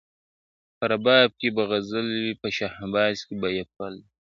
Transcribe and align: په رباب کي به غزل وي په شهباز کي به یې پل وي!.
په 0.77 0.83
رباب 0.91 1.29
کي 1.39 1.47
به 1.55 1.63
غزل 1.71 2.07
وي 2.23 2.33
په 2.41 2.47
شهباز 2.57 3.17
کي 3.27 3.35
به 3.41 3.47
یې 3.57 3.63
پل 3.75 3.93
وي!. 4.01 4.05